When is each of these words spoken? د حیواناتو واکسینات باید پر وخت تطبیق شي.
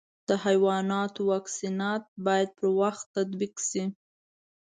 د 0.27 0.29
حیواناتو 0.45 1.19
واکسینات 1.33 2.03
باید 2.25 2.49
پر 2.57 2.67
وخت 2.81 3.05
تطبیق 3.15 3.55
شي. 3.69 3.83